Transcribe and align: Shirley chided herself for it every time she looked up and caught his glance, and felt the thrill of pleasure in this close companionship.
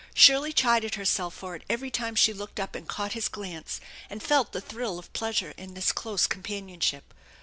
Shirley 0.15 0.51
chided 0.51 0.95
herself 0.95 1.35
for 1.35 1.55
it 1.55 1.61
every 1.69 1.91
time 1.91 2.15
she 2.15 2.33
looked 2.33 2.59
up 2.59 2.73
and 2.73 2.87
caught 2.89 3.13
his 3.13 3.27
glance, 3.27 3.79
and 4.09 4.23
felt 4.23 4.51
the 4.51 4.59
thrill 4.59 4.97
of 4.97 5.13
pleasure 5.13 5.53
in 5.57 5.75
this 5.75 5.91
close 5.91 6.25
companionship. 6.25 7.13